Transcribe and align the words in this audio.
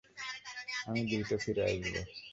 আমি 0.87 1.01
দ্রুত 1.09 1.31
ফিরে 1.43 1.61
আসব। 1.67 1.93